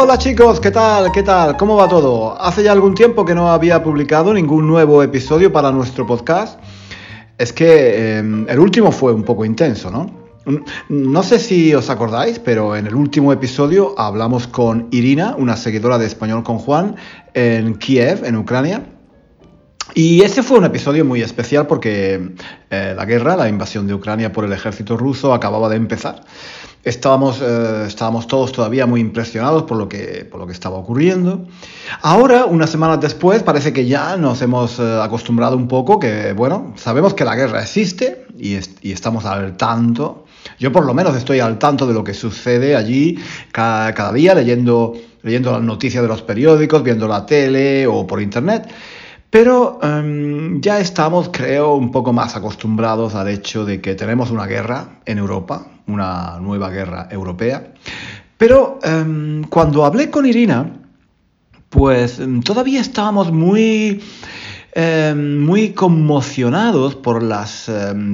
[0.00, 1.10] Hola chicos, ¿qué tal?
[1.10, 1.56] ¿Qué tal?
[1.56, 2.40] ¿Cómo va todo?
[2.40, 6.60] Hace ya algún tiempo que no había publicado ningún nuevo episodio para nuestro podcast.
[7.36, 10.08] Es que em, el último fue un poco intenso, ¿no?
[10.88, 15.98] No sé si os acordáis, pero en el último episodio hablamos con Irina, una seguidora
[15.98, 16.94] de Español con Juan,
[17.34, 18.86] en Kiev, en Ucrania.
[19.94, 22.34] Y ese fue un episodio muy especial porque
[22.70, 26.20] eh, la guerra, la invasión de Ucrania por el ejército ruso acababa de empezar.
[26.84, 31.46] Estábamos, eh, estábamos todos todavía muy impresionados por lo, que, por lo que estaba ocurriendo.
[32.02, 36.72] Ahora, unas semanas después, parece que ya nos hemos eh, acostumbrado un poco, que bueno,
[36.76, 40.24] sabemos que la guerra existe y, y, estamos al tanto.
[40.58, 43.18] Yo por lo menos estoy al tanto de lo que sucede allí
[43.52, 48.22] cada, cada día, leyendo, leyendo las noticias de los periódicos, viendo la tele o por
[48.22, 48.68] internet.
[49.30, 54.46] Pero em, ya estamos, creo, un poco más acostumbrados al hecho de que tenemos una
[54.46, 57.72] guerra en Europa, una nueva guerra europea.
[58.36, 60.72] Pero em, cuando hablé con Irina,
[61.68, 64.00] pues em, todavía estábamos muy
[64.80, 67.68] Em, muy conmocionados por las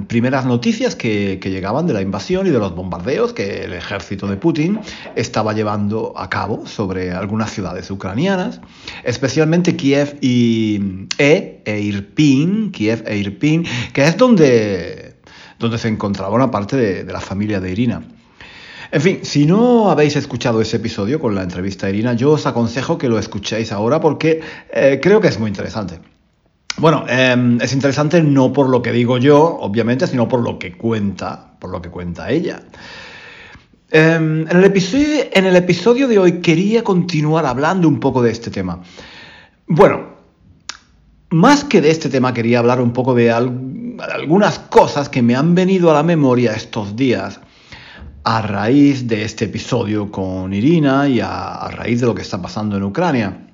[0.07, 4.39] primeras noticias que, llegaban de la invasión y de los bombardeos que el ejército de
[4.39, 4.81] Putin
[5.15, 8.63] estaba llevando a cabo sobre algunas ciudades ucranianas,
[9.03, 15.04] especialmente Kiev y e, e Irpin, Kiev e Irpin, que es donde,
[15.59, 18.03] donde se encontraba una parte de, la familia de Irina.
[18.91, 22.47] En fin, si no habéis escuchado ese episodio con la entrevista a Irina, yo os
[22.47, 24.41] aconsejo que lo escuchéis ahora porque
[24.73, 25.99] eh, creo que es muy interesante.
[26.77, 30.77] Bueno, em, es interesante no por lo que digo yo, obviamente, sino por lo que
[30.77, 32.63] cuenta, por lo que cuenta ella.
[33.91, 38.33] Em, en, el episodio, en el episodio de hoy quería continuar hablando un poco de
[38.33, 38.83] este tema.
[39.67, 40.14] Bueno,
[41.35, 45.55] más que de este tema quería hablar un poco de, algunas cosas que me han
[45.55, 47.41] venido a la memoria estos días
[48.23, 52.77] a raíz de este episodio con Irina y a raíz de lo que está pasando
[52.77, 53.45] en Ucrania.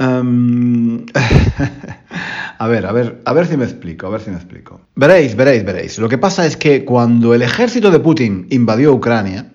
[0.00, 1.04] Em,
[2.58, 4.80] a ver, a ver, a ver si me explico, a ver si me explico.
[4.96, 5.98] Veréis, veréis, veréis.
[5.98, 9.52] Lo que pasa es que cuando el ejército de Putin invadió Ucrania,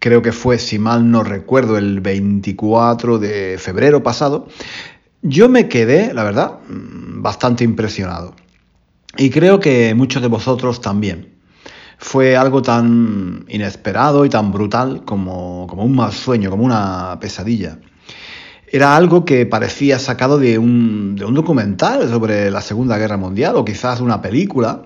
[0.00, 4.48] creo que fue, si mal no recuerdo, el 24 de febrero pasado,
[5.24, 8.34] yo me quedé, la verdad, mm, bastante impresionado.
[9.16, 11.34] Y creo que muchos de vosotros también.
[11.98, 17.78] Fue algo tan inesperado y tan brutal como, como un mal sueño, como una pesadilla.
[18.66, 24.00] Era algo que parecía sacado de un, documental sobre la Segunda Guerra Mundial o quizás
[24.00, 24.82] una película,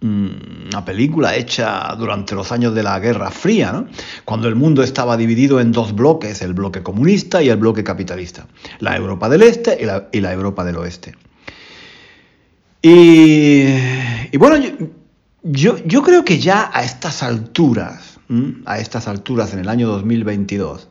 [0.00, 3.84] una película hecha durante los años de la Guerra Fría,
[4.24, 8.46] cuando el mundo estaba dividido en dos bloques, el bloque comunista y el bloque capitalista,
[8.78, 9.78] la Europa del Este
[10.12, 11.16] y la, Europa del Oeste.
[12.80, 14.56] Y, bueno,
[15.42, 18.20] yo, yo, creo que ya a estas alturas,
[18.66, 20.88] a estas alturas en el año 2022,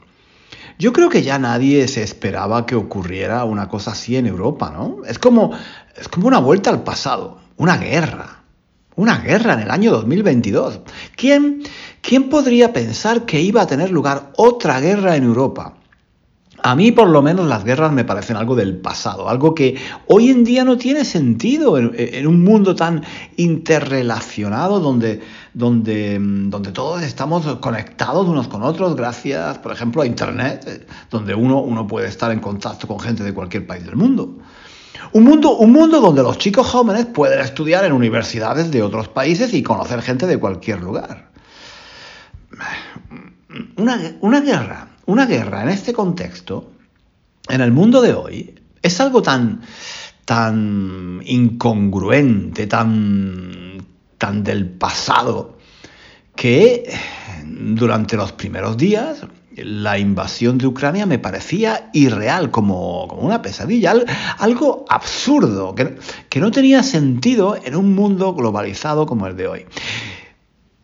[0.80, 4.98] yo creo que ya nadie se esperaba que ocurriera una cosa así en Europa, ¿no?
[5.08, 5.52] Es como,
[5.96, 8.37] es como una vuelta al pasado, una guerra.
[8.98, 10.80] Una guerra en el año 2022.
[11.16, 11.62] ¿Quién,
[12.02, 15.76] ¿Quién podría pensar que iba a tener lugar otra guerra en Europa?
[16.64, 20.32] A mí por lo menos las guerras me parecen algo del pasado, algo que hoy
[20.32, 23.04] en día no tiene sentido en, un mundo tan
[23.36, 25.22] interrelacionado donde,
[25.54, 31.36] donde, donde, todos estamos conectados unos con otros gracias, por ejemplo, a Internet, eh, donde
[31.36, 34.40] uno, uno puede estar en contacto con gente de cualquier país del mundo.
[35.14, 39.54] Un mundo, un mundo donde los chicos jóvenes pueden estudiar en universidades de otros países
[39.54, 41.30] y conocer gente de cualquier lugar.
[43.78, 46.72] Una, una guerra una guerra en este contexto,
[47.48, 49.62] en el mundo de hoy, es algo tan,
[50.26, 53.86] tan incongruente, tan,
[54.18, 55.58] tan del pasado,
[56.36, 56.94] que
[57.46, 59.26] durante los primeros días
[59.58, 63.94] la invasión de Ucrania me parecía irreal, como, una pesadilla,
[64.38, 65.98] algo absurdo, que,
[66.30, 69.66] que no tenía sentido en un mundo globalizado como el de hoy.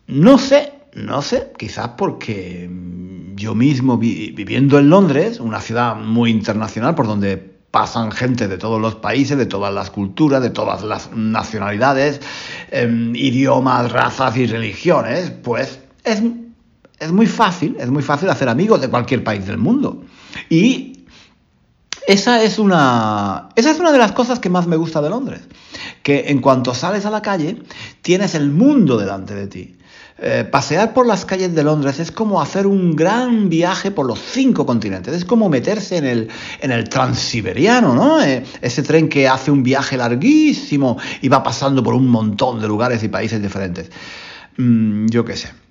[0.08, 2.70] No sé, no sé, quizás porque
[3.36, 8.80] yo mismo viviendo en Londres, una ciudad muy internacional por donde pasan gente de todos
[8.80, 12.22] los países, de todas las culturas, de todas las nacionalidades,
[12.70, 16.22] em, idiomas, razas y religiones, pues es,
[17.04, 20.04] es muy fácil, es muy fácil hacer amigos de cualquier país del mundo.
[20.50, 21.06] Y
[22.08, 25.42] esa es una, esa es una de las cosas que más me gusta de Londres,
[26.02, 27.62] que en cuanto sales a la calle
[28.02, 29.78] tienes el mundo delante de ti.
[30.20, 34.20] Eh, pasear por las calles de Londres es como hacer un gran viaje por los
[34.20, 36.30] cinco continentes, es como meterse en el,
[36.62, 38.22] en el transiberiano, ¿no?
[38.22, 42.68] Eh, ese tren que hace un viaje larguísimo y va pasando por un montón de
[42.68, 43.90] lugares y países diferentes.
[44.58, 45.63] Mm, yo qué sé.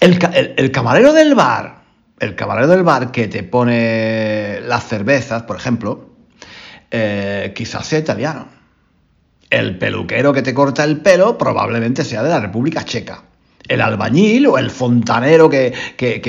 [0.00, 1.82] El, camarero del bar,
[2.20, 6.10] el camarero del bar que te pone las cervezas, por ejemplo,
[6.90, 8.48] eh, quizás sea italiano.
[9.50, 13.22] El peluquero que te corta el pelo probablemente sea de la República Checa
[13.68, 15.72] el albañil o el fontanero que,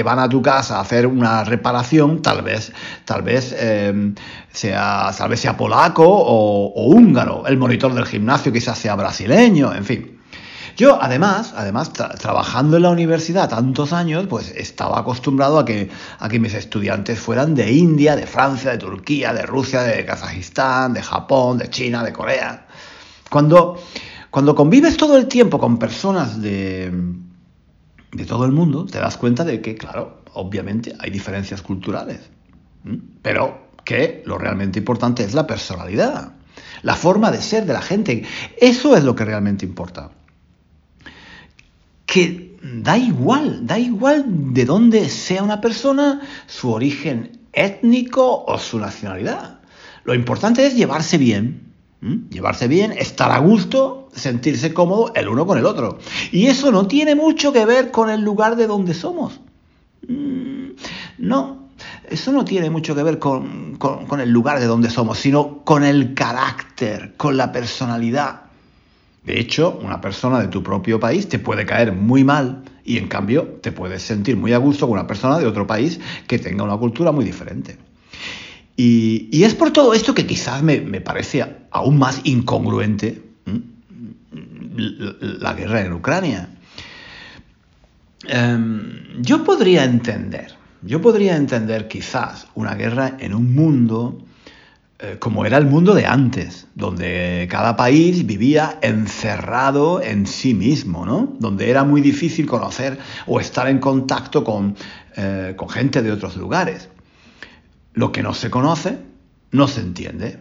[0.03, 2.71] van a tu casa a hacer una reparación, tal vez,
[3.05, 4.13] tal vez, eh,
[4.51, 7.47] sea, tal vez sea polaco o, húngaro.
[7.47, 10.18] El monitor del gimnasio quizás sea brasileño, en fin.
[10.75, 15.89] Yo, además, además trabajando en la universidad tantos años, pues estaba acostumbrado a que,
[16.19, 20.93] a que mis estudiantes fueran de India, de Francia, de Turquía, de Rusia, de Kazajistán,
[20.93, 22.67] de Japón, de China, de Corea.
[23.29, 23.81] Cuando,
[24.29, 26.91] cuando convives todo el tiempo con personas de,
[28.11, 32.29] de todo el mundo, te das cuenta de que, claro, obviamente hay diferencias culturales,
[33.21, 36.33] pero que lo realmente importante es la personalidad,
[36.83, 38.23] la forma de ser de la gente.
[38.59, 40.11] Eso es lo que realmente importa.
[42.11, 48.79] Que da igual, da igual de dónde sea una persona, su origen étnico o su
[48.79, 49.59] nacionalidad.
[50.03, 51.73] Lo importante es llevarse bien,
[52.29, 55.99] llevarse bien, estar a gusto sentirse cómodo el uno con el otro.
[56.31, 59.39] Y eso no tiene mucho que ver con el lugar de donde somos.
[60.07, 60.71] Mm,
[61.19, 61.69] no,
[62.09, 65.83] eso no tiene mucho que ver con, con, el lugar de donde somos, sino con
[65.83, 68.48] el carácter, con la personalidad.
[69.23, 73.07] De hecho, una persona de tu propio país te puede caer muy mal y en
[73.07, 76.63] cambio te puedes sentir muy a gusto con una persona de otro país que tenga
[76.63, 77.77] una cultura muy diferente.
[78.75, 83.21] Y, es por todo esto que quizás me, me parece aún más incongruente
[84.75, 86.49] la guerra en Ucrania.
[88.27, 94.17] Em, yo podría entender, yo podría entender quizás una guerra en un mundo
[95.19, 101.37] como era el mundo de antes, donde cada país vivía encerrado en sí mismo, ¿no?
[101.39, 104.75] Donde era muy difícil conocer o estar en contacto con,
[105.15, 106.89] eh, con gente de otros lugares.
[107.93, 108.99] Lo que no se conoce,
[109.51, 110.39] no se entiende.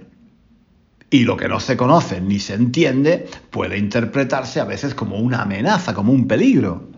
[1.08, 5.42] Y lo que no se conoce ni se entiende puede interpretarse a veces como una
[5.42, 6.88] amenaza, como un peligro.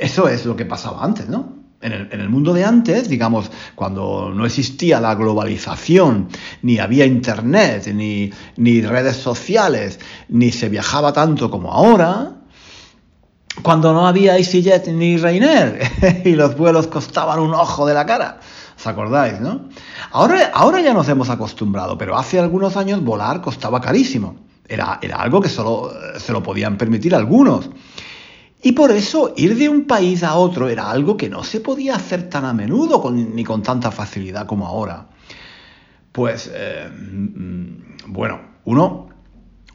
[0.00, 1.57] Eso es lo que pasaba antes, ¿no?
[1.80, 6.28] En el, mundo de antes, digamos, cuando no existía la globalización,
[6.62, 12.32] ni había internet, ni, ni redes sociales, ni se viajaba tanto como ahora,
[13.62, 15.80] cuando no había EasyJet ni Ryanair
[16.24, 18.40] y los vuelos costaban un ojo de la cara,
[18.78, 19.62] ¿Os acordáis, no?
[20.12, 24.36] Ahora, ahora ya nos hemos acostumbrado, pero hace algunos años volar costaba carísimo.
[24.68, 27.70] Era, era algo que solo eh, se lo podían permitir algunos.
[28.60, 31.94] Y por eso ir de un país a otro era algo que no se podía
[31.94, 35.06] hacer tan a menudo ni con tanta facilidad como ahora.
[36.10, 39.08] Pues, eh, mm, bueno, uno,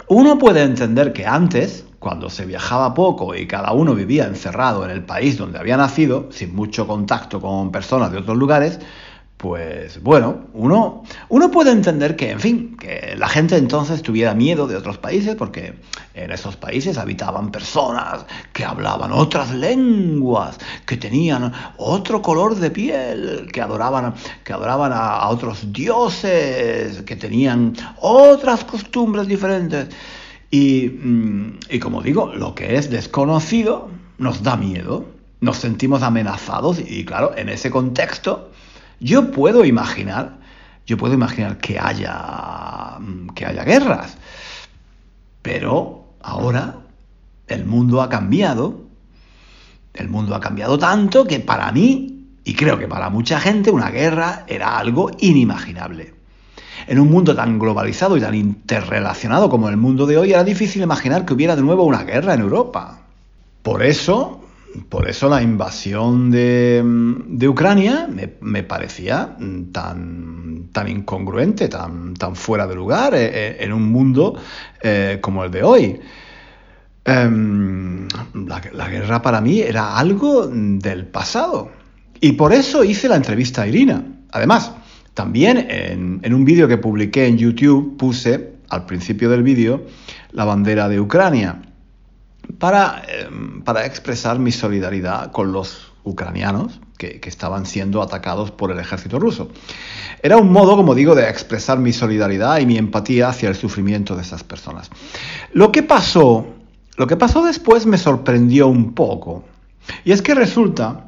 [0.10, 4.92] uno puede entender que antes, cuando se viajaba poco y cada uno vivía encerrado en
[4.92, 8.80] el país donde había nacido, sin mucho contacto con personas de otros lugares,
[9.44, 14.68] pues bueno, uno, uno puede entender que, en fin, que la gente entonces tuviera miedo
[14.68, 15.74] de otros países porque
[16.14, 23.50] en esos países habitaban personas que hablaban otras lenguas, que tenían otro color de piel,
[23.52, 24.14] que adoraban,
[24.46, 29.90] que adoraban a, otros dioses, que tenían otras costumbres diferentes.
[30.54, 35.06] Mm, y, como digo, lo que es desconocido nos da miedo,
[35.42, 38.53] nos sentimos amenazados y claro, en ese contexto
[39.04, 40.38] yo puedo imaginar,
[40.86, 44.18] yo puedo imaginar que haya, mm, que haya guerras,
[45.42, 46.78] pero ahora
[47.48, 48.82] el mundo ha cambiado,
[49.94, 53.90] el mundo ha cambiado tanto que para mí, y creo que para mucha gente, una
[53.90, 56.14] guerra era algo inimaginable.
[56.88, 60.82] En un mundo tan globalizado y tan interrelacionado como el mundo de hoy, era difícil
[60.82, 63.00] imaginar que hubiera de nuevo una guerra en Europa.
[63.62, 64.43] Por eso,
[64.90, 68.08] por eso la invasión de, Ucrania
[68.42, 69.38] me, parecía
[69.72, 74.36] tan, tan incongruente, tan, fuera de lugar eh, eh, en un mundo
[74.82, 76.00] eh, como el de hoy.
[77.06, 78.08] Em,
[78.48, 81.72] la, guerra para mí era algo del pasado.
[82.20, 84.04] Y por eso hice la entrevista a Irina.
[84.32, 84.72] Además,
[85.14, 89.86] también en, un vídeo que publiqué en YouTube puse al principio del vídeo
[90.32, 91.62] la bandera de Ucrania
[92.58, 98.72] para, em, para expresar mi solidaridad con los ucranianos que, que, estaban siendo atacados por
[98.72, 99.50] el ejército ruso.
[100.22, 104.16] Era un modo, como digo, de expresar mi solidaridad y mi empatía hacia el sufrimiento
[104.16, 104.90] de esas personas.
[105.54, 106.46] Lo que pasó,
[106.98, 109.44] lo que pasó después me sorprendió un poco.
[110.06, 111.08] Y es que resulta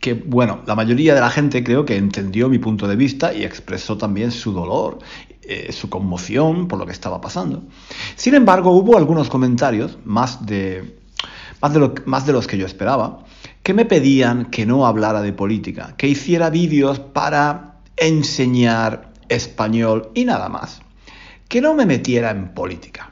[0.00, 3.44] que, bueno, la mayoría de la gente creo que entendió mi punto de vista y
[3.44, 4.98] expresó también su dolor,
[5.52, 7.64] eh, su conmoción por lo que estaba pasando.
[8.14, 10.96] Sin embargo, hubo algunos comentarios, más de,
[12.04, 13.24] más de, los que yo esperaba,
[13.64, 20.24] que me pedían que no hablara de política, que hiciera vídeos para enseñar español y
[20.24, 20.82] nada más,
[21.48, 23.10] que no me metiera en política.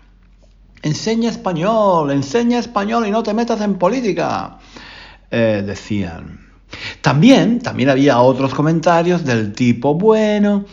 [0.82, 4.58] Enseña español, enseña español y no te metas en política,
[5.28, 6.46] eh, decían.
[7.00, 10.66] También, también había otros comentarios del tipo, bueno,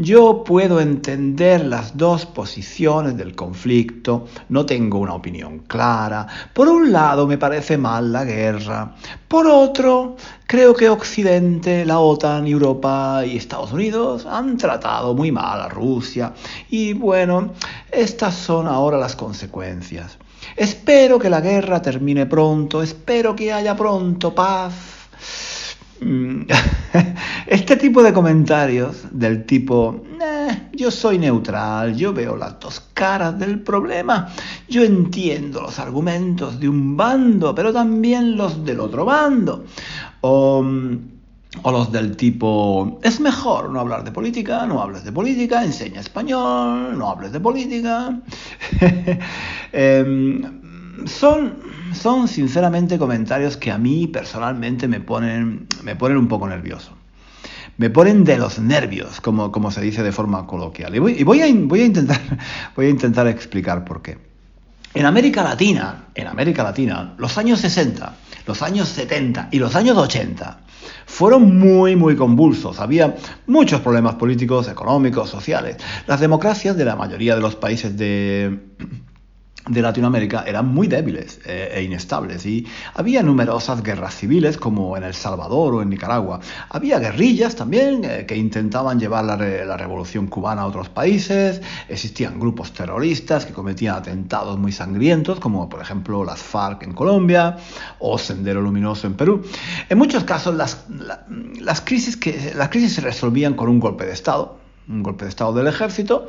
[0.00, 6.24] yo puedo entender las dos posiciones del conflicto, no tengo una opinión clara.
[6.54, 8.94] Por un lado me parece mal la guerra,
[9.26, 10.14] por otro
[10.46, 16.32] creo que Occidente, la OTAN, Europa y Estados Unidos han tratado muy mal a Rusia
[16.70, 17.54] y bueno,
[17.90, 20.16] estas son ahora las consecuencias.
[20.54, 24.97] Espero que la guerra termine pronto, espero que haya pronto paz
[27.46, 30.04] este tipo de comentarios del tipo,
[30.72, 34.28] yo soy neutral, yo veo las dos caras del problema,
[34.68, 39.64] yo entiendo los argumentos de un bando, pero también los del otro bando.
[40.20, 40.64] O,
[41.62, 46.00] o los del tipo, es mejor no hablar de política, no hables de política, enseña
[46.00, 48.20] español, no hables de política.
[49.72, 50.42] Em,
[51.06, 51.58] son,
[51.94, 56.92] son sinceramente comentarios que a mí personalmente me ponen, me ponen un poco nervioso.
[57.76, 60.94] Me ponen de los nervios, como, como se dice de forma coloquial.
[60.96, 62.20] Y voy, a, voy, a, intentar,
[62.76, 64.18] voy a intentar explicar por qué.
[64.94, 68.16] En América Latina, en América Latina, los años 60,
[68.46, 70.60] los años 70 y los años 80
[71.06, 72.80] fueron muy, muy convulsos.
[72.80, 73.16] Había
[73.46, 75.76] muchos problemas políticos, económicos, sociales.
[76.06, 78.58] Las democracias de la mayoría de los países de
[79.68, 85.04] de Latinoamérica eran muy débiles eh, e inestables y había numerosas guerras civiles como en
[85.04, 86.40] El Salvador o en Nicaragua.
[86.70, 89.36] Había guerrillas también eh, que intentaban llevar la,
[89.78, 95.80] revolución cubana a otros países, existían grupos terroristas que cometían atentados muy sangrientos como por
[95.80, 97.56] ejemplo las FARC en Colombia
[97.98, 99.42] o Sendero Luminoso en Perú.
[99.88, 100.86] En muchos casos las,
[101.60, 104.58] las, crisis, que, las crisis se resolvían con un golpe de Estado,
[104.88, 106.26] un golpe de Estado del ejército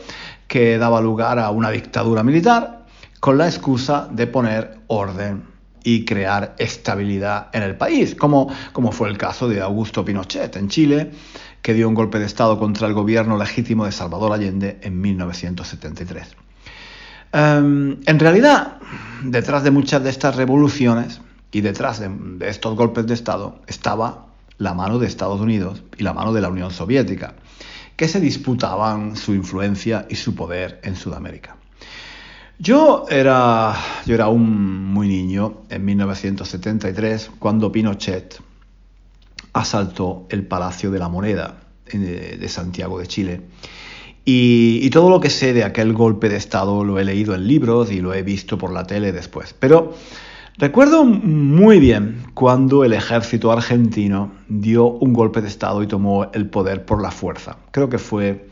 [0.48, 2.79] que daba lugar a una dictadura militar
[3.20, 5.44] con la excusa de poner orden
[5.84, 10.68] y crear estabilidad en el país, como, como fue el caso de Augusto Pinochet en
[10.70, 11.12] Chile,
[11.62, 16.36] que dio un golpe de Estado contra el gobierno legítimo de Salvador Allende en 1973.
[17.32, 18.78] Em, en realidad,
[19.24, 21.22] detrás de muchas de estas revoluciones
[21.52, 26.04] y detrás de, de estos golpes de Estado estaba la mano de Estados Unidos y
[26.04, 27.36] la mano de la Unión Soviética,
[27.96, 31.59] que se disputaban su influencia y su poder en Sudamérica.
[32.62, 33.74] Yo era,
[34.06, 38.42] yo era un muy niño en 1973 cuando Pinochet
[39.54, 43.42] asaltó el Palacio de la Moneda de Santiago de Chile.
[44.26, 47.48] Y, y, todo lo que sé de aquel golpe de Estado lo he leído en
[47.48, 49.56] libros y lo he visto por la tele después.
[49.58, 49.94] Pero
[50.58, 56.50] recuerdo muy bien cuando el ejército argentino dio un golpe de Estado y tomó el
[56.50, 57.56] poder por la fuerza.
[57.72, 58.49] Creo que fue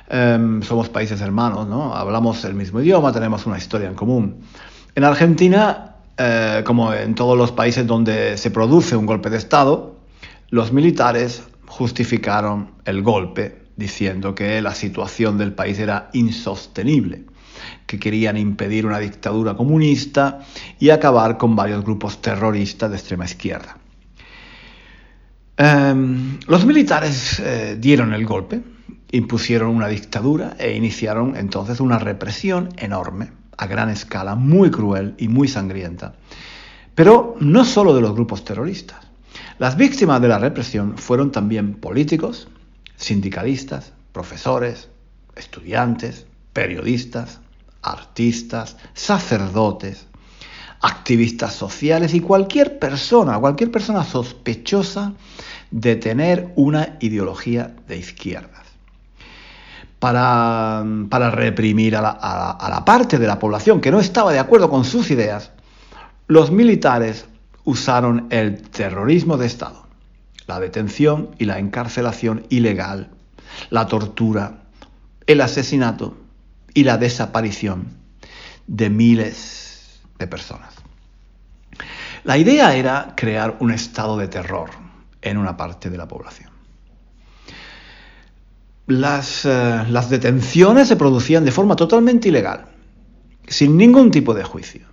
[0.07, 1.95] em, somos países hermanos, ¿no?
[1.95, 4.43] Hablamos el mismo idioma, tenemos una historia en común.
[4.93, 9.95] En Argentina, eh, como en todos los países donde se produce un golpe de Estado,
[10.51, 17.32] los militares justificaron el golpe diciendo que la situación del país era insostenible
[17.85, 20.39] que querían impedir una dictadura comunista
[20.79, 23.77] y acabar con varios grupos terroristas de extrema izquierda.
[25.55, 28.61] Em, los militares eh, dieron el golpe,
[29.11, 35.27] impusieron una dictadura e iniciaron entonces una represión enorme, a gran escala, muy cruel y
[35.27, 36.15] muy sangrienta.
[36.95, 38.97] Pero no solo de los grupos terroristas.
[39.59, 42.47] Las víctimas de la represión fueron también políticos,
[42.95, 44.89] sindicalistas, profesores,
[45.35, 47.39] estudiantes, periodistas,
[47.83, 50.07] artistas, sacerdotes,
[50.81, 55.13] activistas sociales y cualquier persona, cualquier persona sospechosa
[55.71, 58.63] de tener una ideología de izquierdas.
[59.99, 60.83] Para,
[61.31, 65.51] reprimir a la parte de la población que no estaba de acuerdo con sus ideas,
[66.27, 67.25] los militares
[67.63, 69.87] usaron el terrorismo de Estado,
[70.47, 73.11] la detención y la encarcelación ilegal,
[73.69, 74.63] la tortura,
[75.25, 76.17] el asesinato
[76.73, 77.87] y la desaparición
[78.67, 80.73] de miles de personas.
[82.23, 84.69] La idea era crear un estado de terror
[85.21, 86.49] en una parte de la población.
[88.87, 92.65] Las, eh, las detenciones se producían de forma totalmente ilegal,
[93.47, 94.87] sin ningún tipo de juicio.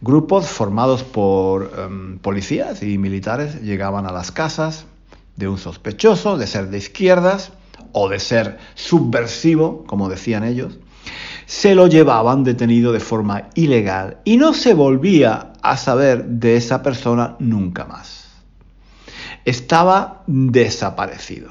[0.00, 4.86] Grupos formados por em, policías y militares llegaban a las casas
[5.36, 7.52] de un sospechoso de ser de izquierdas
[7.92, 10.78] o de ser subversivo, como decían ellos,
[11.46, 16.82] se lo llevaban detenido de forma ilegal y no se volvía a saber de esa
[16.82, 18.26] persona nunca más.
[19.44, 21.50] Estaba desaparecido.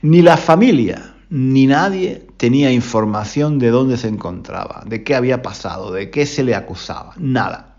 [0.00, 5.92] Ni la familia ni nadie tenía información de dónde se encontraba, de qué había pasado,
[5.92, 7.76] de qué se le acusaba, nada.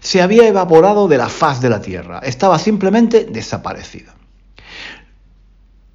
[0.00, 4.12] Se había evaporado de la faz de la tierra, estaba simplemente desaparecido.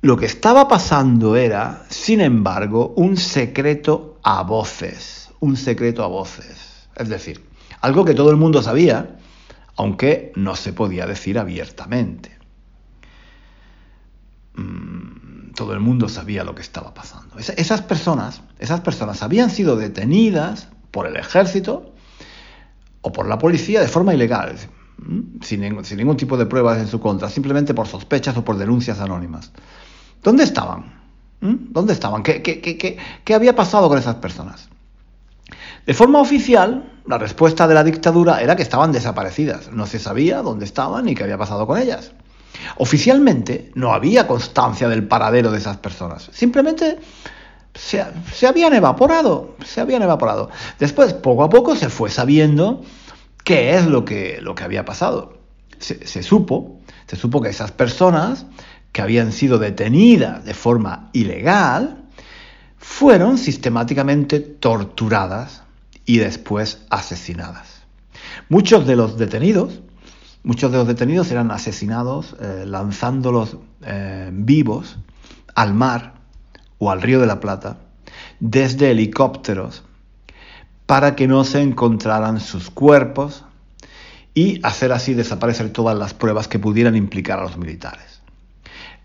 [0.01, 6.87] Lo que estaba pasando era, sin embargo, un secreto a voces, un secreto a voces.
[6.95, 7.45] Es decir,
[7.81, 9.17] algo que todo el mundo sabía,
[9.75, 12.31] aunque no se podía decir abiertamente.
[14.53, 17.37] Mm, todo el mundo sabía lo que estaba pasando.
[17.37, 21.93] esas personas, esas personas habían sido detenidas por el ejército
[23.01, 24.55] o por la policía de forma ilegal,
[25.41, 29.51] sin, ningún tipo de pruebas en su contra, simplemente por sospechas o por denuncias anónimas.
[30.23, 30.99] ¿Dónde estaban?
[31.41, 32.23] ¿Dónde estaban?
[32.23, 32.97] ¿Qué,
[33.33, 34.69] había pasado con esas personas?
[35.85, 39.71] De forma oficial, la respuesta de la dictadura era que estaban desaparecidas.
[39.71, 42.11] No se sabía dónde estaban ni qué había pasado con ellas.
[42.77, 46.29] Oficialmente no había constancia del paradero de esas personas.
[46.33, 46.99] Simplemente
[47.73, 48.01] se,
[48.45, 50.49] habían evaporado, se habían evaporado.
[50.77, 52.81] Después, poco a poco, se fue sabiendo
[53.43, 55.39] qué es lo que había pasado.
[55.79, 56.77] Se, supo,
[57.07, 58.45] se supo que esas personas
[58.91, 62.05] que habían sido detenidas de forma ilegal
[62.77, 65.63] fueron sistemáticamente torturadas
[66.05, 67.83] y después asesinadas.
[68.49, 69.81] Muchos de los detenidos
[70.41, 74.97] Muchos de los detenidos eran asesinados eh, lanzándolos eh, vivos
[75.53, 76.13] al mar
[76.77, 77.77] o al río de la Plata
[78.39, 79.83] desde helicópteros
[80.85, 83.43] para que no se encontraran sus cuerpos
[84.33, 88.08] y hacer así desaparecer todas las pruebas que pudieran implicar a los militares.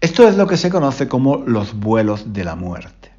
[0.00, 3.14] Esto es lo que se conoce como los vuelos de la muerte.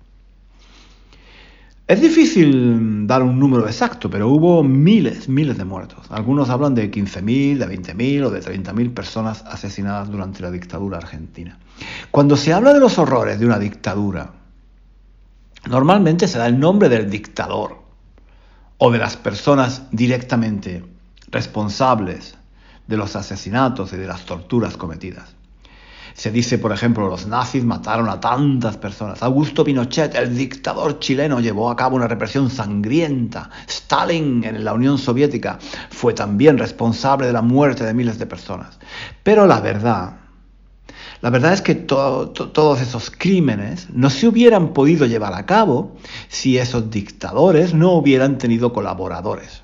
[1.88, 6.08] Es difícil dar un número exacto, pero hubo miles, miles de muertos.
[6.10, 11.60] Algunos hablan de 15.000, de 20.000 o de 30.000 personas asesinadas durante la dictadura argentina.
[12.10, 14.32] Cuando se habla de los horrores de una dictadura,
[15.70, 17.84] normalmente se da el nombre del dictador
[18.80, 20.84] o de las personas directamente
[21.30, 22.36] responsables
[22.88, 25.36] de los asesinatos y de las torturas cometidas.
[26.16, 29.22] Se dice, por ejemplo, los nazis mataron a tantas personas.
[29.22, 33.50] Augusto Pinochet, el dictador chileno, llevó a cabo una represión sangrienta.
[33.68, 38.80] Stalin en la Unión Soviética fue también responsable de la muerte de miles de personas.
[39.24, 40.14] Pero la verdad,
[41.20, 45.98] la verdad es que todos esos crímenes no se hubieran podido llevar a cabo
[46.30, 49.64] si esos dictadores no hubieran tenido colaboradores,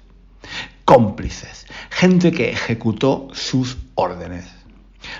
[0.83, 4.61] cómplices, gente que ejecutó sus órdenes.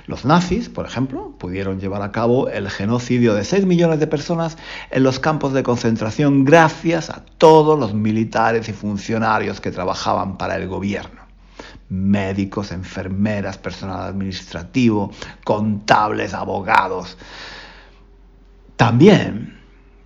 [0.08, 4.58] Los nazis, por ejemplo, pudieron llevar a cabo el genocidio de 6 millones de personas
[4.90, 10.56] en los campos de concentración gracias a todos los militares y funcionarios que trabajaban para
[10.56, 11.22] el gobierno.
[11.90, 15.12] Médicos, enfermeras, personal administrativo,
[15.44, 17.18] contables, abogados.
[18.76, 19.62] También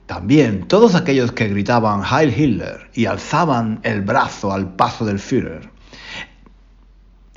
[0.06, 5.75] también todos aquellos que gritaban Heil Hitler y alzaban el brazo al paso del Führer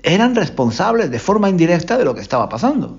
[0.02, 2.98] eran responsables de forma indirecta de lo que estaba pasando.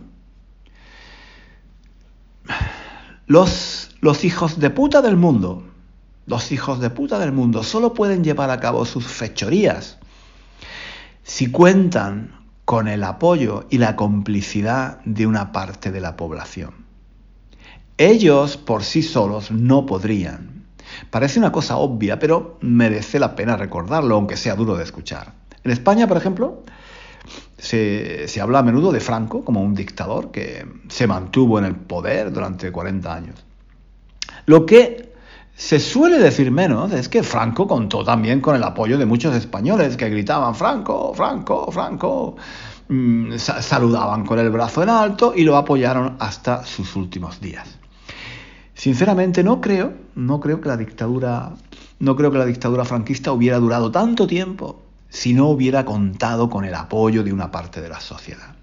[3.26, 5.64] Los, los hijos de puta del mundo,
[6.26, 9.98] los hijos de puta del mundo, solo pueden llevar a cabo sus fechorías
[11.24, 16.86] si cuentan con el apoyo y la complicidad de una parte de la población.
[17.98, 20.66] Ellos por sí solos no podrían.
[21.10, 25.34] Parece una cosa obvia, pero merece la pena recordarlo, aunque sea duro de escuchar.
[25.64, 26.64] En España, por ejemplo,
[27.60, 32.32] se, habla a menudo de Franco como un dictador que se mantuvo en el poder
[32.32, 33.46] durante 40 años.
[34.46, 35.14] Lo que
[35.56, 39.98] se suele decir menos es que Franco contó también con el apoyo de muchos españoles
[39.98, 42.38] que gritaban Franco, Franco, Franco,
[42.88, 47.78] mm, saludaban con el brazo en alto y lo apoyaron hasta sus últimos días.
[48.74, 51.52] Sinceramente no creo, no creo que la dictadura,
[52.00, 56.66] no creo que la dictadura franquista hubiera durado tanto tiempo si no hubiera contado con
[56.66, 58.56] el apoyo de una parte de la sociedad.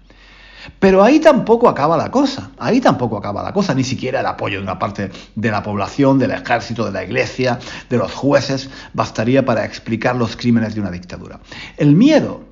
[0.79, 4.57] Pero ahí tampoco acaba la cosa, ahí tampoco acaba la cosa, ni siquiera el apoyo
[4.57, 9.45] de una parte de la población, del ejército, de la iglesia, de los jueces, bastaría
[9.45, 11.39] para explicar los crímenes de una dictadura.
[11.77, 12.43] El miedo,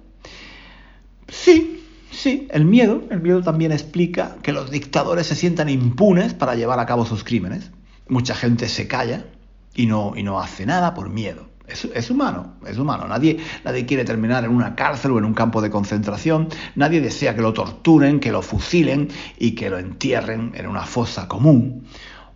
[1.28, 6.56] sí, sí, el miedo, el miedo también explica que los dictadores se sientan impunes para
[6.56, 7.72] llevar a cabo sus crímenes.
[8.08, 9.26] Mucha gente se calla
[9.74, 11.55] y no, y no hace nada por miedo.
[11.68, 13.08] Es, humano, es humano.
[13.08, 16.48] Nadie, nadie quiere terminar en una cárcel o en un campo de concentración.
[16.76, 21.28] Nadie desea que lo torturen, que lo fusilen y que lo entierren en una fosa
[21.28, 21.88] común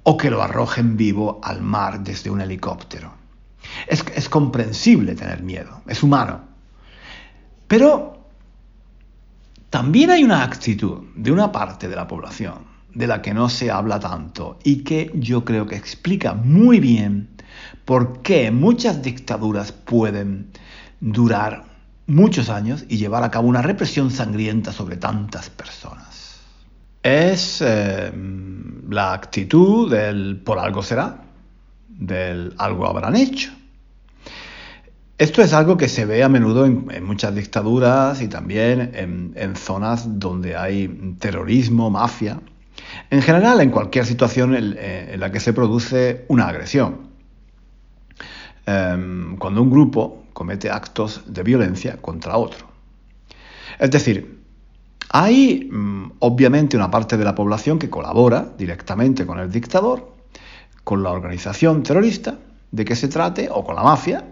[0.03, 3.13] o que lo arrojen vivo al mar desde un helicóptero.
[3.87, 6.41] Es, es comprensible tener miedo, es humano.
[7.67, 8.25] Pero
[9.69, 13.69] también hay una actitud de una parte de la población de la que no se
[13.69, 17.29] habla tanto y que yo creo que explica muy bien
[17.89, 20.51] por qué muchas dictaduras pueden
[21.01, 21.63] durar
[22.05, 26.39] muchos años y llevar a cabo una represión sangrienta sobre tantas personas.
[27.01, 28.11] Es eh,
[28.87, 31.23] la actitud del por algo será,
[31.87, 33.49] del algo habrán hecho.
[35.17, 40.19] Esto es algo que se ve a menudo en, muchas dictaduras y también en, zonas
[40.19, 42.39] donde hay terrorismo, mafia.
[43.09, 47.08] En general, en cualquier situación en la que se produce una agresión.
[48.71, 52.67] Em, cuando un grupo comete actos de violencia contra otro.
[53.79, 54.43] Es decir,
[55.09, 60.13] hay mm, obviamente una parte de la población que colabora directamente con el dictador,
[60.83, 62.37] con la organización terrorista,
[62.69, 64.23] de que se trate, o con la mafia,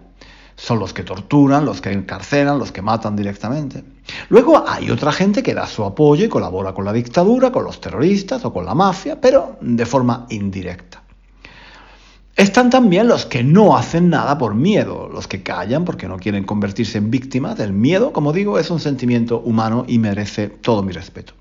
[0.54, 3.82] son los que torturan, los que encarcelan, los que matan directamente.
[4.28, 7.80] Luego hay otra gente que da su apoyo y colabora con la dictadura, con los
[7.80, 11.02] terroristas o con la mafia, pero de forma indirecta.
[12.38, 16.44] Están también los que no hacen nada por miedo, los que callan porque no quieren
[16.44, 20.92] convertirse en víctimas del miedo, como digo, es un sentimiento humano y merece todo mi
[20.92, 21.32] respeto.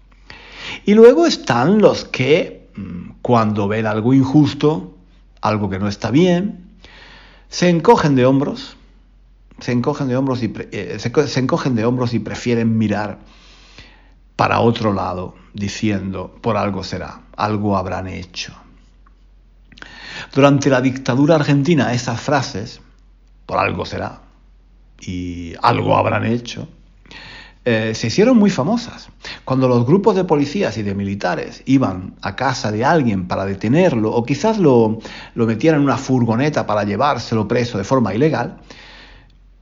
[0.85, 4.97] Y luego están los que, mm, cuando ven algo injusto,
[5.39, 6.65] algo que no está bien,
[7.47, 8.75] se encogen de hombros,
[9.59, 13.19] se encogen de hombros y, eh, se encogen de hombros y prefieren mirar
[14.35, 18.55] para otro lado, diciendo, por algo será, algo habrán hecho.
[20.33, 22.81] Durante la dictadura argentina esas frases,
[23.45, 24.21] por algo será,
[24.99, 26.67] y algo habrán hecho,
[27.69, 29.09] eh, se hicieron muy famosas.
[29.43, 34.13] Cuando los grupos de policías y de militares iban a casa de alguien para detenerlo
[34.13, 34.99] o quizás lo,
[35.35, 38.57] metieran en una furgoneta para llevárselo preso de forma ilegal,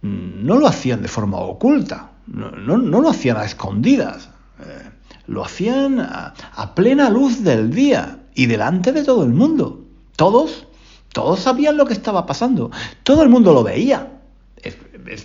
[0.03, 4.89] mm, no lo hacían de forma oculta, no, lo hacían a escondidas, eh,
[5.25, 9.84] lo hacían a plena luz del día y delante de todo el mundo.
[10.15, 10.65] Todos,
[11.13, 12.71] todos sabían lo que estaba pasando.
[13.03, 14.11] Todo el mundo lo veía.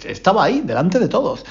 [0.07, 1.45] Estaba ahí, delante de todos.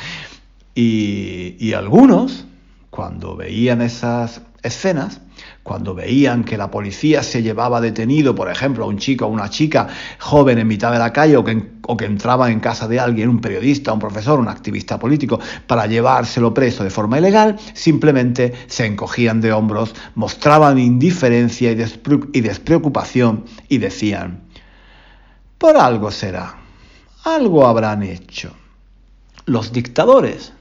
[0.76, 2.46] Y, y algunos,
[2.90, 5.22] cuando veían esas escenas,
[5.64, 9.50] cuando veían que la policía se llevaba detenido, por ejemplo, a un chico o una
[9.50, 9.88] chica
[10.20, 13.30] joven en mitad de la calle o que, o que entraba en casa de alguien,
[13.30, 18.86] un periodista, un profesor, un activista político, para llevárselo preso de forma ilegal, simplemente se
[18.86, 24.44] encogían de hombros, mostraban indiferencia y despreocupación y decían,
[25.58, 26.56] por algo será,
[27.24, 28.54] algo habrán hecho.
[29.46, 30.54] Los dictadores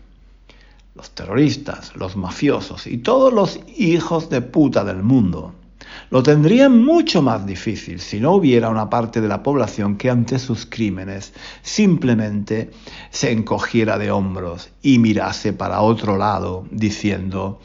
[0.99, 5.55] los terroristas, los mafiosos y todos los hijos de puta del mundo
[6.11, 10.41] lo tendrían mucho más difícil si no hubiera una parte de la población que ante
[10.41, 11.33] sus crímenes
[11.63, 12.73] simplemente
[13.11, 17.61] se encogiera de hombros y mirase para otro lado diciendo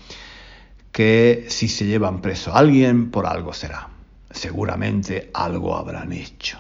[0.91, 3.89] que si se llevan preso a alguien por algo será.
[4.30, 6.60] Seguramente algo habrán hecho.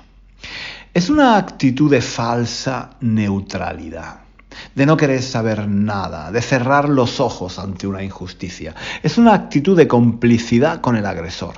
[0.91, 4.22] Es una actitud de falsa neutralidad
[4.75, 8.75] de no querer saber nada, de cerrar los ojos ante una injusticia.
[9.01, 11.55] Es una actitud de complicidad con el agresor.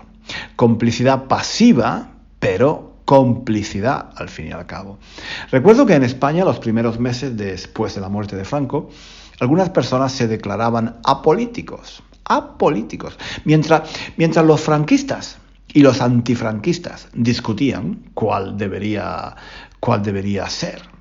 [0.56, 4.97] Complicidad pasiva, pero complicidad al fin y al cabo.
[5.51, 8.89] Recuerdo que en España, los primeros meses después de la muerte de Franco,
[9.39, 15.38] algunas personas se declaraban apolíticos, apolíticos, mientras, mientras los franquistas
[15.73, 19.36] y los antifranquistas discutían cuál debería,
[19.80, 20.94] cuál debería ser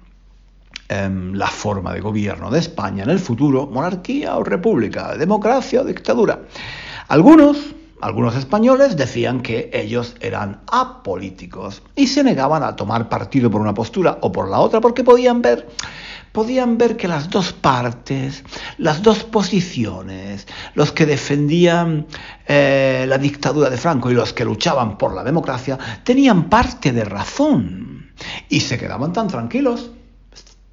[0.88, 5.84] em, la forma de gobierno de España en el futuro, monarquía o república, democracia o
[5.84, 6.40] dictadura.
[7.08, 13.60] Algunos, algunos españoles decían que ellos eran apolíticos y se negaban a tomar partido por
[13.60, 15.68] una postura o por la otra porque podían ver
[16.34, 18.42] podían ver que las dos partes,
[18.78, 22.08] las dos posiciones, los que defendían
[22.48, 27.04] eh, la dictadura de Franco y los que luchaban por la democracia, tenían parte de
[27.04, 28.10] razón
[28.48, 29.92] y se quedaban tan tranquilos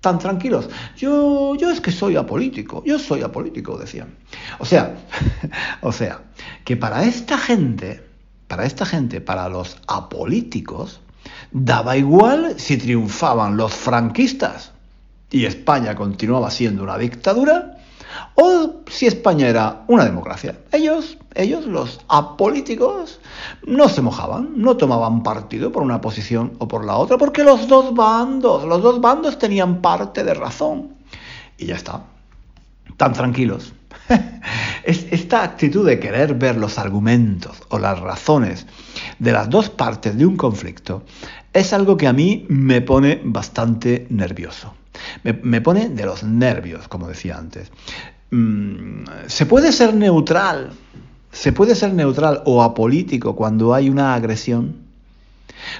[0.01, 0.69] tan tranquilos.
[0.97, 4.15] Yo, yo es que soy apolítico, yo soy apolítico, decían.
[4.59, 4.95] O sea,
[5.81, 6.23] o sea,
[6.65, 8.03] que para esta gente,
[8.47, 10.99] para esta gente, para los apolíticos,
[11.51, 14.71] daba igual si triunfaban los franquistas
[15.29, 17.70] y España continuaba siendo una dictadura
[18.35, 20.59] o si España era una democracia.
[20.71, 23.19] Ellos, ellos, los apolíticos,
[23.65, 27.67] no se mojaban, no tomaban partido por una posición o por la otra, porque los
[27.67, 30.95] dos bandos, los dos bandos tenían parte de razón.
[31.57, 32.01] Y ya está,
[32.97, 33.73] tan tranquilos.
[34.83, 38.65] Esta actitud de querer ver los argumentos o las razones
[39.19, 41.03] de las dos partes de un conflicto
[41.53, 44.73] es algo que a mí me pone bastante nervioso.
[45.23, 47.71] Me, pone de los nervios, como decía antes.
[48.31, 50.71] Mm, se puede ser neutral,
[51.31, 54.75] se puede ser neutral o apolítico cuando hay una agresión.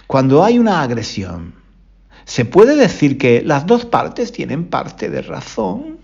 [0.08, 1.54] Cuando hay una agresión,
[2.26, 5.98] se puede decir que las dos partes tienen parte de razón.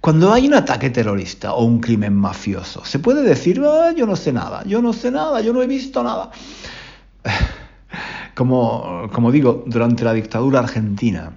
[0.00, 4.16] Cuando hay un ataque terrorista o un crimen mafioso, se puede decir, ah, yo no
[4.16, 6.30] sé nada, yo no sé nada, yo no he visto nada.
[8.34, 11.32] Como, como digo, durante la dictadura argentina,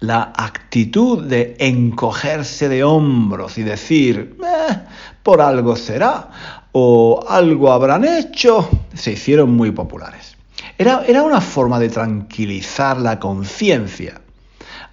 [0.00, 4.76] la actitud de encogerse de hombros y decir, eh,
[5.22, 6.30] por algo será,
[6.72, 10.36] o algo habrán hecho, se hicieron muy populares.
[10.78, 14.20] Era, era una forma de tranquilizar la conciencia,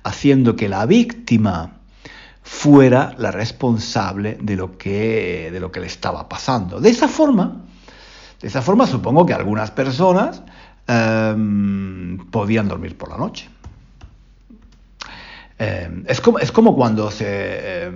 [0.03, 1.71] haciendo que la víctima
[2.41, 6.79] fuera la responsable de lo que, de lo que le estaba pasando.
[6.79, 7.63] De esa forma,
[8.41, 10.41] de esa forma supongo que algunas personas
[10.87, 13.49] em, podían dormir por la noche.
[15.65, 17.25] Eh, es, como, es, como, cuando se.
[17.27, 17.91] Eh,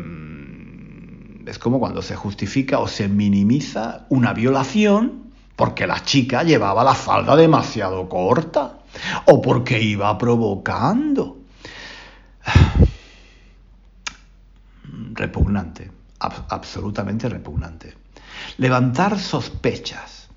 [1.45, 6.93] es como cuando se justifica o se minimiza una violación porque la chica llevaba la
[6.93, 8.79] falda demasiado corta
[9.25, 11.39] o porque iba provocando.
[15.13, 17.95] Repugnante, absolutamente repugnante.
[18.57, 20.29] Levantar sospechas.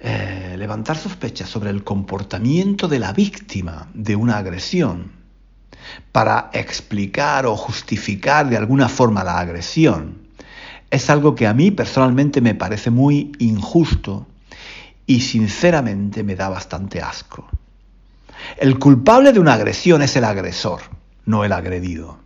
[0.00, 5.17] Eh, levantar sospechas sobre el comportamiento de la víctima de una agresión
[6.12, 10.28] para explicar o justificar de alguna forma la agresión
[10.90, 14.26] es algo que a mí personalmente me parece muy injusto
[15.06, 17.48] y sinceramente me da bastante asco.
[18.56, 20.80] El culpable de una agresión es el agresor,
[21.26, 22.18] no el agredido.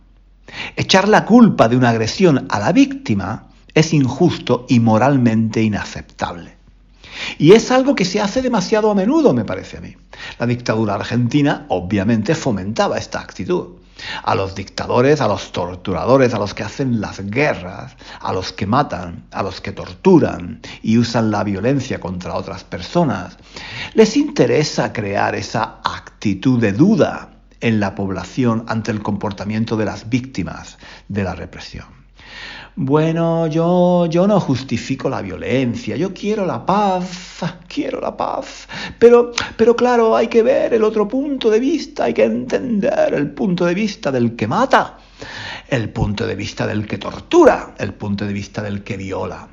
[0.75, 6.55] Echar la culpa de una agresión a la víctima es injusto y moralmente inaceptable.
[7.37, 9.95] Y es algo que se hace demasiado a menudo, me parece a mí.
[10.39, 13.77] La dictadura argentina obviamente fomentaba esta actitud.
[14.23, 18.65] A los dictadores, a los torturadores, a los que hacen las guerras, a los que
[18.65, 23.37] matan, a los que torturan y usan la violencia contra otras personas,
[23.93, 27.29] les interesa crear esa actitud de duda
[27.61, 32.02] en la población ante el comportamiento de las víctimas de la represión.
[32.75, 38.67] Bueno, yo, yo no justifico la violencia, yo quiero la paz, quiero la paz.
[38.97, 43.29] Pero, pero claro, hay que ver el otro punto de vista, hay que entender el
[43.29, 44.97] punto de vista del que mata,
[45.69, 49.47] el punto de vista del que tortura, el punto de vista del que viola.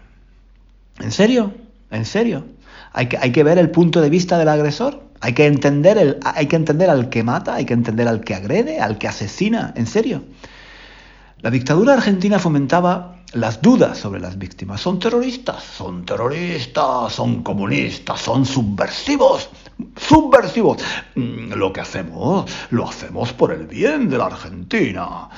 [0.99, 1.53] ¿En serio?
[1.91, 2.47] ¿En serio?
[2.95, 5.03] Hay que, hay que ver el punto de vista del agresor.
[5.21, 8.35] Hay que, entender el, hay que entender al que mata, hay que entender al que
[8.35, 9.75] agrede, al que asesina.
[9.77, 10.23] ¿En serio?
[11.43, 14.83] La dictadura argentina fomentaba las dudas sobre las víctimas.
[14.83, 19.49] Son terroristas, son terroristas, son comunistas, son subversivos,
[19.97, 20.83] subversivos.
[21.15, 25.31] Mm, lo que hacemos, lo hacemos por el bien de la Argentina.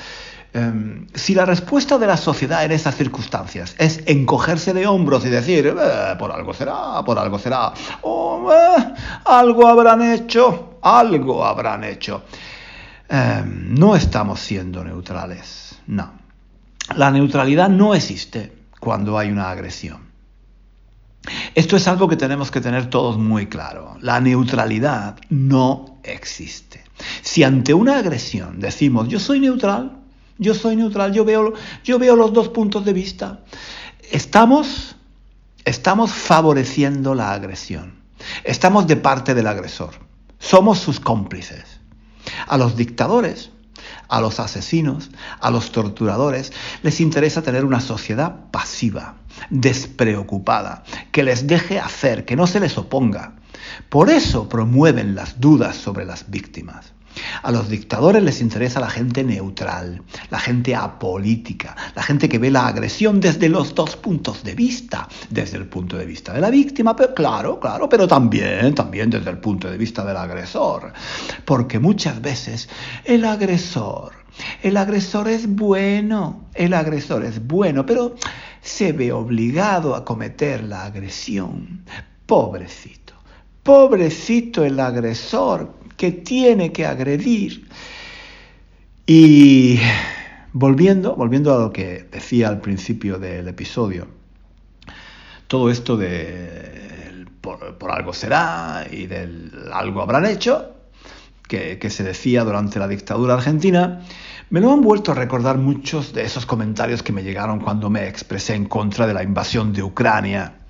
[0.53, 5.31] Em, si la respuesta de la sociedad en esas circunstancias es encogerse de hombros y
[5.31, 11.85] decir, eh, por algo será, por algo será, o eh, algo habrán hecho, algo habrán
[11.85, 12.25] hecho,
[13.09, 15.72] em, no estamos siendo neutrales.
[15.87, 16.13] No.
[16.97, 20.13] La neutralidad no existe cuando hay una agresión.
[21.55, 23.97] Esto es algo que tenemos que tener todos muy claro.
[24.01, 26.83] La neutralidad no existe.
[27.23, 29.99] Si ante una agresión decimos yo soy neutral,
[30.39, 33.41] yo soy neutral, yo veo, yo veo los dos puntos de vista,
[34.11, 34.97] estamos,
[35.65, 38.03] estamos favoreciendo la agresión.
[38.45, 39.91] Estamos de parte del agresor.
[40.39, 41.81] Somos sus cómplices.
[42.47, 43.51] A los dictadores
[44.13, 49.15] a los asesinos, a los torturadores, les interesa tener una sociedad pasiva,
[49.49, 53.33] despreocupada, que les deje hacer, que no se les oponga.
[53.89, 56.93] Por eso promueven las dudas sobre las víctimas.
[57.43, 62.51] A los dictadores les interesa la gente neutral, la gente apolítica, la gente que ve
[62.51, 66.51] la agresión desde los dos puntos de vista, desde el punto de vista de la
[66.51, 70.93] víctima, pero claro, claro, pero también, también desde el punto de vista del agresor,
[71.45, 72.69] porque muchas veces
[73.05, 74.13] el agresor,
[74.63, 78.17] el agresor es bueno, el agresor es bueno, pero
[78.61, 81.85] se ve obligado a cometer la agresión.
[82.27, 83.15] Pobrecito,
[83.63, 87.69] pobrecito el agresor, que tiene que agredir.
[89.07, 89.79] Y
[90.53, 94.09] volviendo, volviendo a lo que decía al principio del episodio,
[95.47, 100.75] todo esto de por, algo será y del algo habrán hecho,
[101.47, 104.01] que, que, se decía durante la dictadura argentina,
[104.51, 108.09] me lo han vuelto a recordar muchos de esos comentarios que me llegaron cuando me
[108.09, 110.63] expresé en contra de la invasión de Ucrania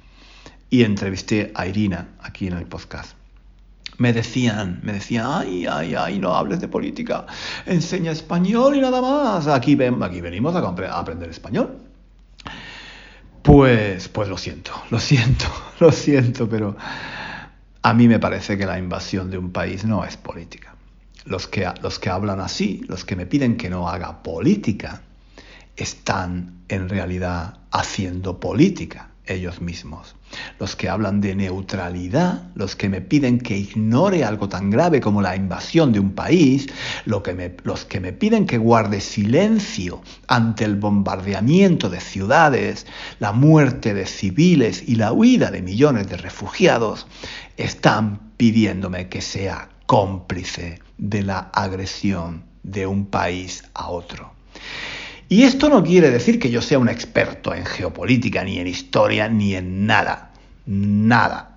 [0.68, 3.21] y entrevisté a Irina aquí en el podcast
[3.98, 7.26] me decían, me decían, ay, ay, ay, no hables de política,
[7.66, 9.46] enseña español y nada más.
[9.46, 11.78] Aquí, ven, aquí venimos a, aprender español.
[13.42, 15.46] Pues, pues lo siento, lo siento,
[15.80, 16.76] lo siento, pero
[17.82, 20.74] a mí me parece que la invasión de un país no es política.
[21.24, 25.02] Los que, los que hablan así, los que me piden que no haga política,
[25.76, 30.14] están en realidad haciendo política ellos mismos.
[30.58, 35.20] Los que hablan de neutralidad, los que me piden que ignore algo tan grave como
[35.20, 36.66] la invasión de un país,
[37.04, 42.86] los que me piden que guarde silencio ante el bombardeamiento de ciudades,
[43.18, 47.06] la muerte de civiles y la huida de millones de refugiados,
[47.56, 54.32] están pidiéndome que sea cómplice de la agresión de un país a otro.
[55.32, 59.30] Y esto no quiere decir que yo sea un experto en geopolítica, ni en historia,
[59.30, 60.30] ni en nada.
[60.66, 61.56] Nada.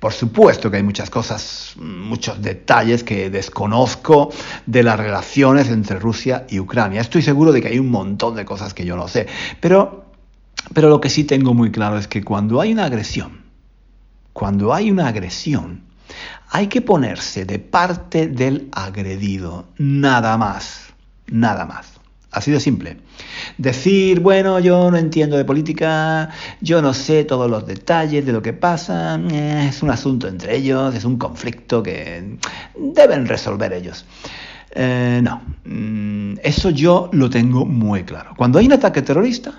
[0.00, 4.32] Por supuesto que hay muchas cosas, muchos detalles que desconozco
[4.66, 7.02] de las relaciones entre Rusia y Ucrania.
[7.02, 9.28] Estoy seguro de que hay un montón de cosas que yo no sé.
[9.60, 10.06] Pero,
[10.72, 13.44] pero lo que sí tengo muy claro es que cuando hay una agresión,
[14.32, 15.84] cuando hay una agresión,
[16.50, 19.66] hay que ponerse de parte del agredido.
[19.78, 20.92] Nada más.
[21.28, 21.93] Nada más.
[22.34, 22.96] Así de simple.
[23.58, 28.42] Decir, bueno, yo no entiendo de política, yo no sé todos los detalles de lo
[28.42, 32.36] que pasa, eh, es un asunto entre ellos, es un conflicto que
[32.76, 34.04] deben resolver ellos.
[34.74, 38.34] Eh, no, mm, eso yo lo tengo muy claro.
[38.36, 39.54] Cuando hay un ataque terrorista,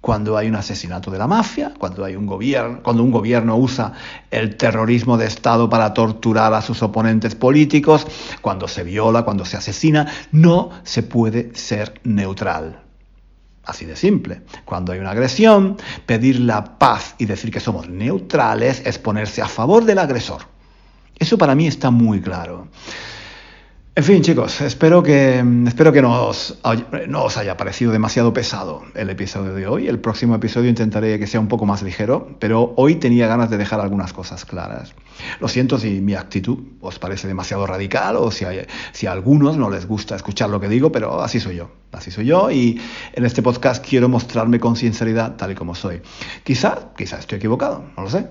[0.00, 3.92] cuando hay un asesinato de la mafia, cuando hay un gobierno, cuando un gobierno usa
[4.30, 8.06] el terrorismo de Estado para torturar a sus oponentes políticos,
[8.40, 12.82] cuando se viola, cuando se asesina, no se puede ser neutral.
[13.64, 14.42] Así de simple.
[14.64, 19.48] Cuando hay una agresión, pedir la paz y decir que somos neutrales es ponerse a
[19.48, 20.42] favor del agresor.
[21.18, 22.68] Eso para mí está muy claro.
[23.98, 26.56] En fin, chicos, espero que, espero que no os,
[27.08, 29.88] no os haya parecido demasiado pesado el episodio de hoy.
[29.88, 33.58] El próximo episodio intentaré que sea un poco más ligero, pero hoy tenía ganas de
[33.58, 34.94] dejar algunas cosas claras.
[35.40, 38.44] Lo siento si mi actitud os parece demasiado radical o si,
[38.92, 41.68] si a algunos no les gusta escuchar lo que digo, pero así soy yo.
[41.90, 42.80] Así soy yo y
[43.14, 46.02] en este podcast quiero mostrarme con sinceridad tal y como soy.
[46.44, 48.28] Quizá, quizá estoy equivocado, no lo sé.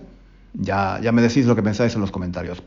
[0.54, 2.64] Ya, ya me decís lo que pensáis en los comentarios.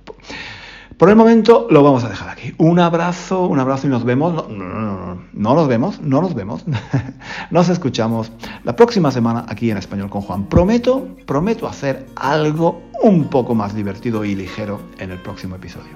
[1.00, 2.52] Por el momento lo vamos a dejar aquí.
[2.58, 4.34] Un abrazo, un abrazo y nos vemos.
[4.34, 6.66] No, no, no, no nos vemos, no nos vemos.
[7.50, 8.30] nos escuchamos
[8.64, 10.44] la próxima semana aquí en Español con Juan.
[10.44, 15.92] Prometo, prometo hacer algo un poco más divertido y ligero en el próximo episodio.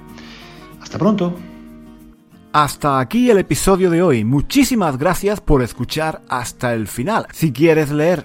[0.80, 1.34] Hasta pronto.
[2.54, 4.24] Hasta aquí el episodio de hoy.
[4.24, 7.26] Muchísimas gracias por escuchar hasta el final.
[7.30, 8.24] Si quieres leer